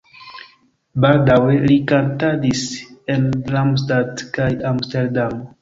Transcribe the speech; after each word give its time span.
Baldaŭe 1.03 1.59
li 1.67 1.75
kantadis 1.93 2.65
en 3.17 3.31
Darmstadt 3.53 4.25
kaj 4.39 4.53
Amsterdamo. 4.73 5.49